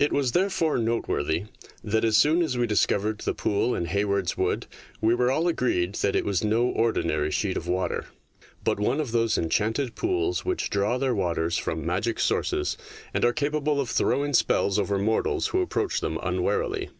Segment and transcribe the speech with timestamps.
[0.00, 1.44] It was therefore noteworthy
[1.84, 4.78] that as soom as we discovered the pool in Hayward's 3 18 THE DAY BEFORE
[4.80, 8.06] YESTERDAY Wood we were all agreed that it was no ordinary sheet of water,
[8.64, 12.76] but one of those enchanted pools which draw their waters from magic sources
[13.14, 16.90] and are capable of throwing spells over mortals who approach them unwarily.